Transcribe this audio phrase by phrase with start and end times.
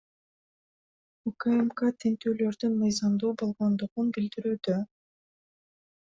[1.31, 4.79] УКМК тинтүүлөрдүн мыйзамдуу болгондугун билдирүүдө.